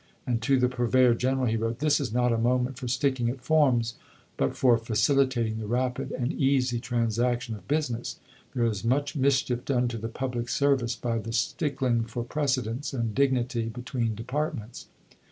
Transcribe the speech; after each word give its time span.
And 0.25 0.41
to 0.41 0.57
the 0.57 0.67
Purveyor 0.67 1.13
General 1.13 1.45
he 1.45 1.57
wrote: 1.57 1.77
"This 1.77 1.99
is 1.99 2.11
not 2.11 2.33
a 2.33 2.37
moment 2.39 2.79
for 2.79 2.87
sticking 2.87 3.29
at 3.29 3.39
forms, 3.39 3.93
but 4.35 4.57
for 4.57 4.75
facilitating 4.79 5.59
the 5.59 5.67
rapid 5.67 6.11
and 6.11 6.33
easy 6.33 6.79
transaction 6.79 7.53
of 7.53 7.67
business. 7.67 8.19
There 8.55 8.65
is 8.65 8.83
much 8.83 9.15
mischief 9.15 9.63
done 9.63 9.87
to 9.89 9.99
the 9.99 10.09
public 10.09 10.49
service 10.49 10.95
by 10.95 11.19
the 11.19 11.31
stickling 11.33 12.05
for 12.05 12.23
precedence 12.23 12.93
and 12.93 13.13
dignity 13.13 13.65
between 13.69 14.15
departments." 14.15 14.87